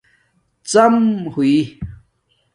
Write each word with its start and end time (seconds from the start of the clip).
ڎام 0.71 0.93
ہوئ 1.33 1.53